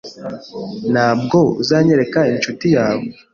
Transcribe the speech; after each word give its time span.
Ntabwo 0.91 1.37
uzanyereka 1.61 2.19
inshuti 2.33 2.65
yawe? 2.75 3.05